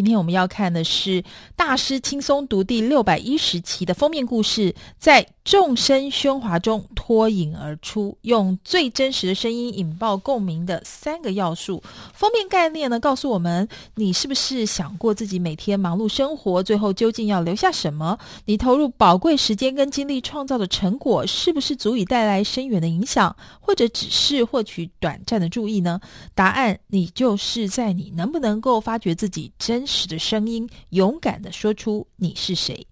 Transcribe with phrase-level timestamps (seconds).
[0.00, 1.20] 今天我们要看的是
[1.54, 11.82] 《大师轻松读》第六百一十期的封面故事，在众生喧哗中脱颖而出，用最真实的声音引爆共鸣的三个要素。
[12.14, 18.18] 封面概念呢，告诉我们：你是不是想过自己每天忙碌生活，最后究竟要留下什么？
[18.46, 26.00] 你投入宝贵时间跟精力创造的成果，是不是足以带来深远的影响，或者只是获取短暂的注意呢？
[26.34, 32.86] 答案，你就是在你能不能够发掘自己真实的声音，勇敢的说出你是谁。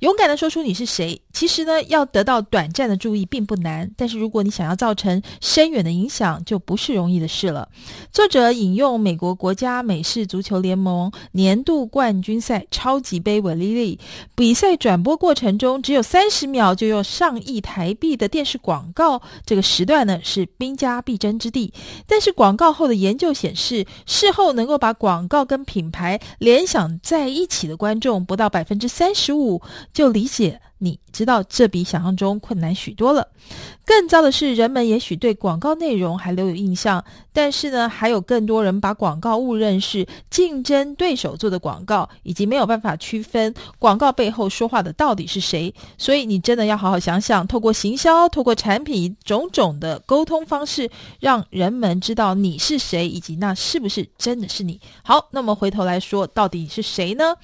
[0.00, 1.20] 勇敢地说出你是谁。
[1.32, 7.68] 其实呢，要得到短暂的注意并不难，但是如果你想要造成深远的影响，就不是容易的事了。
[8.12, 13.98] 作者引用美国国家美式足球联盟年度冠军赛超级杯为例，
[14.34, 21.72] 比赛转播过程中只有三十秒，就有上亿台币的电视广告，这个时段呢是兵家必争之地。
[22.06, 29.62] 但是广告后的研究显示，事后能够把广告跟品牌联想在一起的观众不到百分之三十五，
[29.98, 30.60] 就理解。
[30.78, 33.28] 你知道这比想象中困难许多了。
[33.84, 45.72] 更糟的是，人们也许对广告内容还留有印象，但是呢，还有更多人把广告误认是竞争对手做的广告，以及没有办法区分广告背后说话的到底是谁。
[45.96, 54.78] 所以，你真的要好好想想，透过行销、透过产品种种的沟通方式，让人们知道你是谁，以及那是不是真的是你。
[55.02, 57.34] 好，那么回头来说，到底是谁呢？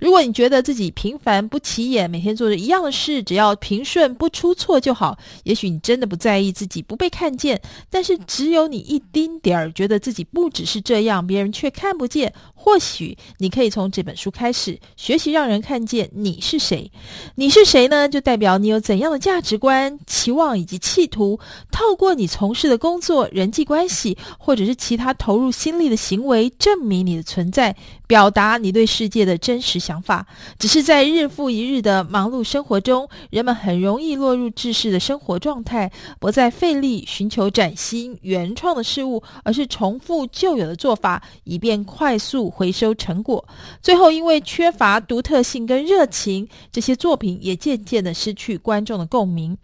[0.00, 5.82] 如果你觉得自己平凡不起眼，每天做着一样的事，只要平顺不出错就好，也许你。
[5.82, 12.32] 真的不在意自己不被看见，但是只有你一丁点儿觉得自己不只是这样，别人却看不见。
[12.54, 16.88] 或许你可以从这本书开始学习，让人看见你是谁。
[17.34, 18.08] 你是谁呢？
[18.08, 21.40] 就代表你有怎样的价值观、期望以及企图。
[21.72, 27.74] 透过你从事的工作、人际关系，或者是其他投入心力的行为，证明你的存在，
[28.06, 30.24] 表达你对世界的真实想法。
[30.60, 42.50] 只是在日复一日的忙碌生活活中，人们很容易落入制式的生活状态，不再费力寻求崭新、原创的事物，而是重复旧有的做法，以便快速。
[42.50, 43.44] 回收成果，
[43.82, 49.56] 最后因为缺乏独特性跟热情，这些作品也渐渐的失去观众的共鸣。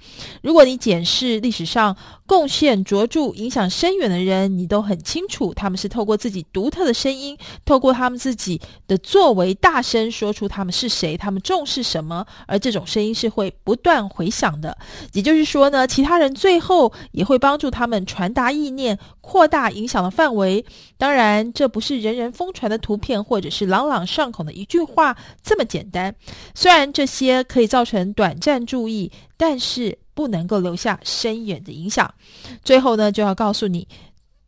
[0.43, 1.97] 如果你检视历史上
[2.29, 14.77] 贡献卓著、影响深远的人，你都很清楚，他们是透过自己独特的声音，透过他们自己的作为，大声说出他们是谁，他们重视什么，而这种声音是会不断回响的。
[15.15, 20.65] 也就是说呢，其他人最后也会帮助他们传达意念，扩大影响的范围。
[20.97, 22.79] 当然，这不是人人疯传的。
[22.79, 26.15] 图片或者是朗朗上口的一句话这么简单，
[26.55, 32.15] 虽然这些可以造成短暂注意，但是不能够留下深远的影响。
[32.65, 33.87] 最后呢，就要告诉你，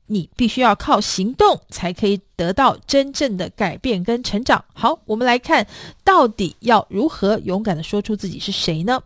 [0.07, 4.65] 你必须要靠行动才可以得到真正的改变跟成长。
[4.73, 5.67] 好，我们来看
[6.03, 9.03] 到底要如何勇敢地说出自己是谁呢？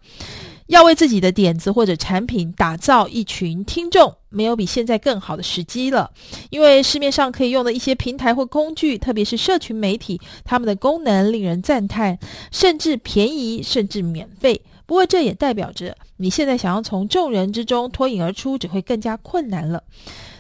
[0.66, 6.10] 要为自己的点子或者产品打造一群听众，没有比现在更好的时机了。
[6.50, 12.18] 因为市面上可以用的一些平台或工具，特别是社群媒体，他们的功能令人赞叹，
[12.50, 14.62] 甚至便宜，甚至免费。
[14.86, 19.82] 不过，这也代表着你现在想要从众人之中脱颖而出，只会更加困难了。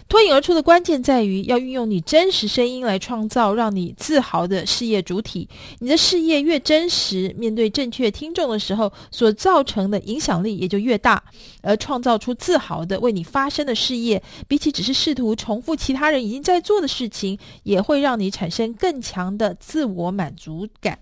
[0.06, 5.48] 脱颖而出的关键在于要运用你真实声音来创造让你自豪的事业主体。
[5.80, 11.22] 你的事业越真实，面对正确听众的时候，所造成的影响力也就越大。
[11.62, 20.98] 而创造出自豪的为你发声的事业，比起只是试图重复其他人已经在做的事情，也会让你产生更强的自我满足感。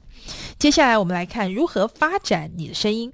[0.59, 3.13] 接下来，我们来看如何发展你的声音。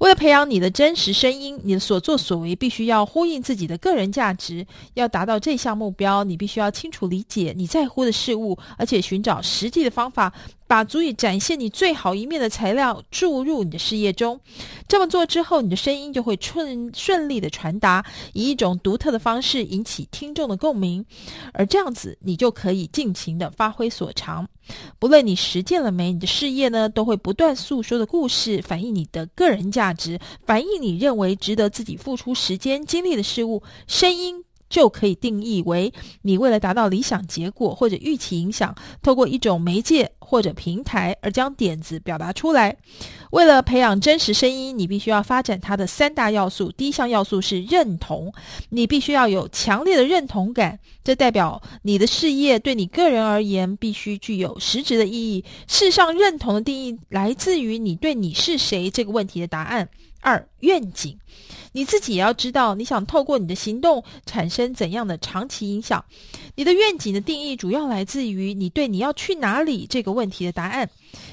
[0.00, 4.66] 为了培养你的真实声音，你的所作所为必须要呼应自己的个人价值。
[4.94, 10.32] 要达到这项目标，你必须要清楚理解你在乎的事物，而且寻找实际的方法。
[10.66, 14.40] 把足以展现你最好一面的材料注入你的事业中，
[14.88, 21.04] 这么做之后，你的声音就会顺顺利的传达，以一种独特的方式引起听众的共鸣，
[21.52, 24.48] 而这样子，你就可以尽情的发挥所长。
[24.98, 34.45] 不论你实践了没，你的事业呢，都会不断诉说的故事，反映你的个人价值，反映你认为值得自己付出时间精力的事物，声音。
[34.68, 35.92] 就可以定义为
[36.22, 42.76] 你为了达到理想结果或者预期影响，透过一种媒介或者平台而将点子表达出来。
[43.30, 46.70] 为了培养真实声音，你必须要发展它的三大要素。
[46.72, 48.32] 第一项要素是认同，
[48.70, 55.44] 你必须要有强烈的认同感，这代表你的事业对你个人而言必须具有实质的意义。
[55.66, 59.88] 事实上，认同的定义来自于你对你是谁这个问题的答案。
[60.20, 61.16] 二、愿景。
[61.76, 66.02] 你自己也要知道，你想透过你的行动产生怎样的长期影响。
[66.54, 70.88] 你的愿景的定义主要来自于你对你要去哪里这个问题的答案。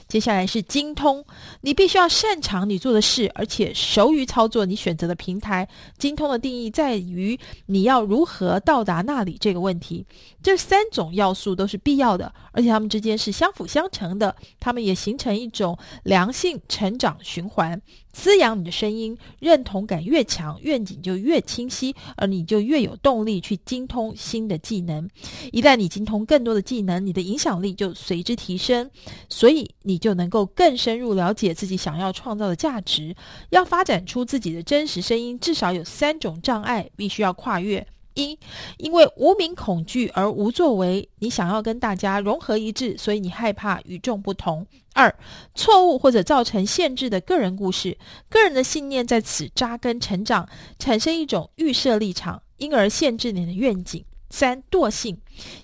[0.07, 1.24] 接下来是精通，
[1.62, 5.68] 你必须要擅长你做的事，而且熟于操作你选择的平台。
[5.97, 10.06] 精通的定义在于你要如何到达那里这个问题。
[10.41, 17.81] 这三种要素都是必要的，而且它们之间是相辅相成的，它们也形成一种良性成长循环。
[18.12, 25.09] 滋养你的声音，认同感越强，愿景就越清晰，而你就越有动力去精通新的技能。
[25.51, 28.91] 一旦你精通更多的技能，你的影响力就随之提升，
[29.30, 33.16] 所以你就能够更深入了解自己想要创造的价值。
[33.50, 37.86] 要发展出自己的真实声音，至少有三种障碍必须要跨越。
[38.16, 38.38] 一，
[38.78, 44.66] 因为无名恐惧而无作为，你想要跟大家融合一致，所以你害怕与众不同。
[44.94, 45.14] 二，
[45.56, 47.98] 错误或者造成限制的个人故事，
[48.30, 50.48] 个人的信念在此扎根成长，
[50.78, 54.06] 产生一种预设立场，因而限制你的愿景。
[54.33, 55.15] 三，惰性，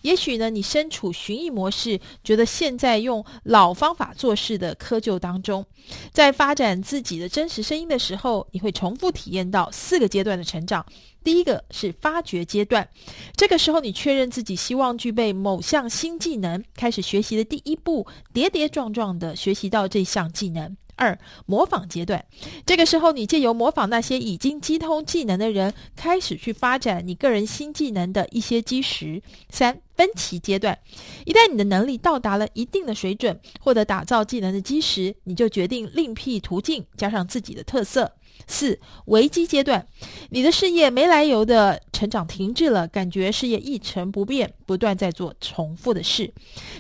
[0.04, 5.66] 也许呢，你身处循役模式，觉得现在用老方法做事的窠臼当中，
[6.12, 10.86] 在发展自己的真实声音的时候，你会重复体验到四个阶段的成长。
[11.24, 12.88] 第一个是发掘阶段，
[13.36, 20.78] 这个时候你确认自己希望具备某项新技能，开始学习的第一步，跌跌撞撞地学习到这项技能。
[21.00, 22.24] 二、模仿阶段，
[22.66, 29.22] 这个时候你借由模仿那些已经精通技能的人，开始去发展你个人新技能的一些基石。
[29.50, 30.78] 三、分歧阶段，
[31.26, 38.12] 一旦你的能力到达了一定的水准，获得打造技能的基石，你就决定另辟途径，加上自己的特色。
[38.48, 39.86] 四、危机阶段，
[40.30, 46.34] 你的事业没来由的成长停滞了，感觉事业一成不变，不断在做重复的事。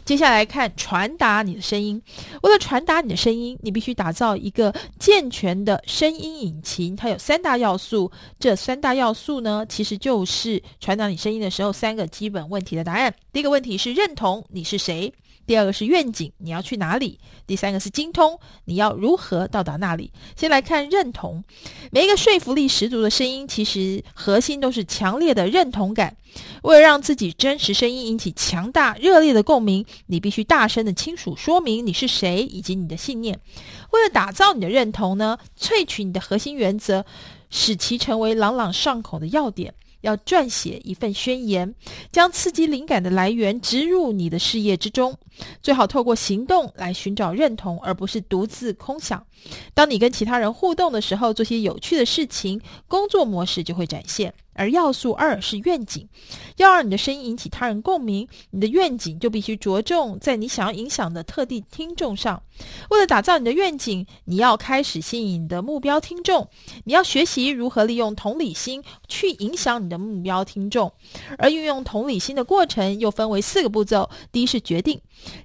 [0.04, 2.02] 接下来看传达你的声音，
[2.42, 8.12] 为了传达你的声音，你必须打造一个健全的声音引擎，它有三大要素。
[8.40, 13.14] 这三大要素呢，其实就是传达你声音的时候三个基本问题的答案。
[13.32, 15.14] 第一个问题是认同你是谁。
[15.50, 17.18] 第二个是愿景，你要去哪里？
[17.48, 20.12] 第三个是精通，你要如何到达那里？
[20.36, 21.44] 先来看认同，
[21.90, 26.16] 每一个说服力十足的声音，其实核心都是强烈的认同感。
[26.62, 33.40] 为了让自己真实声音引起强大热烈的共鸣，你必须大声的清楚说明你是谁以及你的信念。
[33.90, 37.04] 为了打造你的认同呢，萃取你的核心原则，
[37.50, 39.74] 使其成为朗朗上口的要点。
[40.02, 41.74] 要撰写一份宣言，
[42.12, 45.18] 将刺激灵感的来源植入你的事业之中。
[45.62, 49.26] 最好透过行动来寻找认同，而不是独自空想。
[49.74, 54.34] 当你跟其他人互动的时候，做些有趣的事情，工作模式就会展现。
[54.60, 56.06] 而要素二是愿景，
[56.58, 62.44] 要让你的声音引起他人共鸣，你的愿景就必须着重在你想要影响的特定听众上。
[62.90, 66.46] 为了打造你的愿景，你要开始吸引你的目标听众，
[66.84, 70.92] 你要学习如何利用同理心去影响你的目标听众。
[71.38, 75.00] 而运用同理心的过程又分为四个步骤：第一是决定，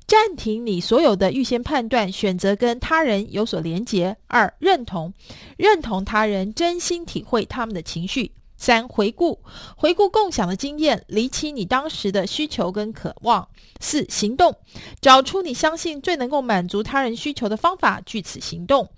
[0.08, 5.14] 暂停你所有的预先判断，选择跟他人有所连结；二认同，
[5.56, 8.32] 认同他人，真心体会他们的情绪。
[8.64, 9.40] 三、回顾，
[9.76, 13.46] 回顾共享的经验，厘清你当时的需求跟渴望。
[13.78, 14.56] 四、行动，
[15.02, 18.88] 找出你相信最能够满足他人需求的方法，据此行动。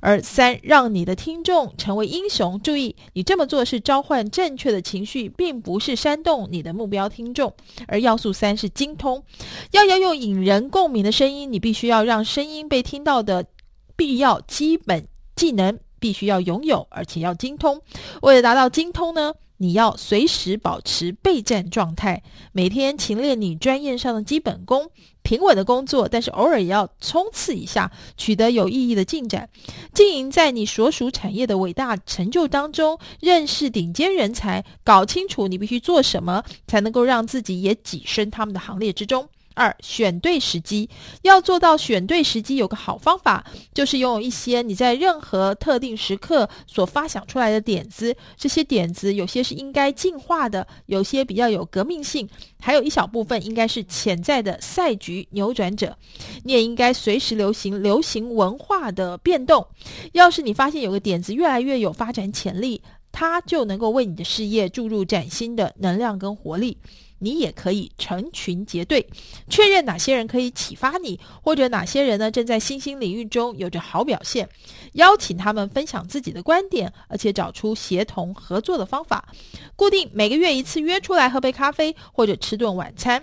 [0.00, 2.60] 而三，让你的听众成为英雄。
[2.60, 7.54] 注意，你这么做是召唤正确的情绪，并不是煽动你的目标听众。
[7.86, 9.22] 而要素三是精通，
[9.70, 13.46] 要要用引人共鸣的声音，你必须要让声音被听到的
[13.94, 15.78] 必要基本技能。
[15.98, 17.80] 必须要拥有，而且要精通。
[18.22, 22.22] 为了达到精通呢，你要随时保持备战状态，
[22.52, 24.90] 每天勤练你专业上的基本功，
[25.22, 29.48] 平稳的工作，但是偶尔也要冲刺一下，取得有意义的进展。
[29.94, 39.28] 经营在你所属产业的伟大成就当中，认识顶尖人才，搞清楚你必须做什么，才能够让自己也跻身他们的行列之中。
[39.56, 40.86] 二、选对时机，
[41.22, 48.14] 要做到选对时机，有个好方法，就是拥有一些你在任何特定时刻所发想出来的点子。
[48.36, 52.28] 这些点子有些是应该进化的，有些比较有革命性，
[52.60, 55.96] 还有一小部分应该是潜在的赛局扭转者。
[56.44, 59.66] 你也应该随时流行流行文化的变动。
[60.12, 66.76] 要是你发现有个点子越来越有发展潜力，它就能够为你的事业注入崭新的能量跟活力。
[67.18, 69.06] 你也可以成群结队，
[69.48, 74.48] 确认哪些人可以启发你，或者哪些人呢，正在新兴领域中有着好表现，
[74.92, 79.28] 邀请他们分享自己的观点，而且找出协同合作的方法。
[79.74, 83.22] 固定每个月一次约出来喝杯咖啡，或者吃顿晚餐。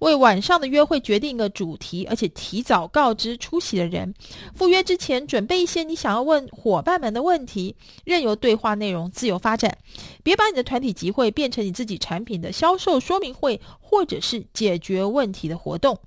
[0.00, 4.14] 为晚上的约会决定一个主题，而且提早告知出席的人。
[4.54, 7.74] 赴约之前，准备一些你想要问伙伴们的问题，
[8.04, 9.76] 任由对话内容自由发展。
[10.22, 15.98] 别把你的团体集会变成你自己产品的销售说明会，或者是解决问题的活动。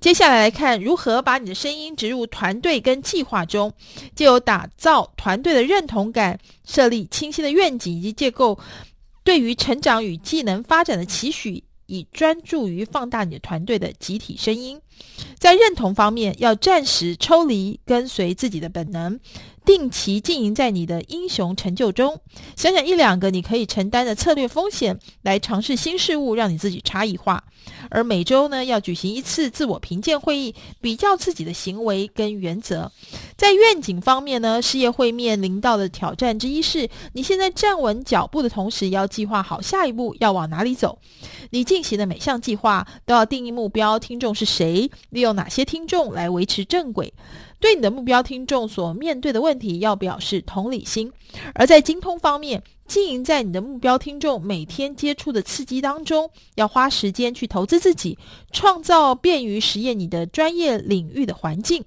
[0.00, 3.72] 接下来来看如何把你的声音植入团队跟计划中，
[4.16, 8.58] 借由打造团队的认同感，设立清晰的愿景以及结构，
[9.22, 14.80] 对于成长与技能发展的期许，以专注于放大你的团队的集体声音。
[15.38, 19.20] 在认同方面，要暂时抽离，跟随自己的本能。
[19.64, 22.20] 定期经营在你的英雄成就中，
[22.56, 27.44] 想想一两个你可以承担的策略风险，来尝试新事物，让你自己差异化。
[27.90, 32.90] 而每周呢，要举行一次自我评鉴会议，比较自己的行为跟原则。
[33.36, 40.98] 在愿景方面呢，事业会面临到的挑战之一是，你现在站稳脚步的同时，要计划好下一步要往哪里走。
[41.50, 47.12] 你进行的每项计划都要定义目标，听众是谁，利用哪些听众来维持正轨。
[47.62, 51.08] 对你的目标听众所面对的问题，要表示同理心；
[51.54, 58.18] 而在精通方面，经营在你的目标听众每天接触的刺激当中，要花时间去投资自己，
[58.50, 61.84] 创造便于实验你的专业领域的环境。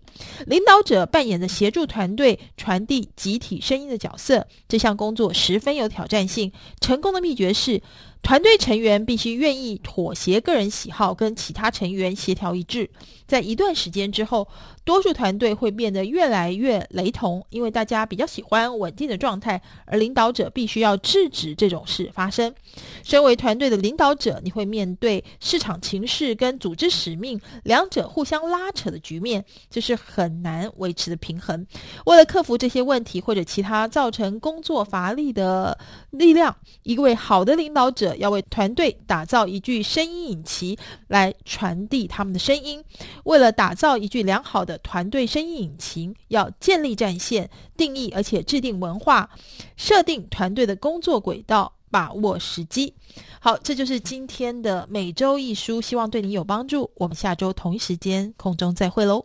[0.48, 6.54] 领导者扮演着协助团队传递集体声音的角色，这项工作十分有挑战性。
[6.80, 7.82] 成功的秘诀是，
[8.26, 12.90] 团队成员必须愿意妥协个人喜好，跟其他成员协调一致。
[13.28, 14.48] 在一段时间之后，
[14.84, 22.52] 多数团队会变得越来越雷同，因为大家比较喜欢稳定的状态，而领导者必须要制止这种事发生。
[23.04, 31.66] 身为团队的领导者，你会面对市场情势跟组织使命两者互相拉扯的局面，这是很难维持的平衡。
[32.08, 35.78] 为了克服这些问题或者其他造成工作乏力的
[36.10, 42.84] 力量，一位好的领导者要为团队打造一具声音引擎，来传递他们的声音。
[43.24, 49.30] 为了打造一具良好的团队声音引擎，要建立战线、定义而且制定文化、
[49.78, 52.94] 设定团队的工作轨道、把握时机。
[53.40, 56.90] 好，这就是今天的每周一书，希望对你有帮助。
[56.96, 59.24] 我们下周同一时间空中再会喽。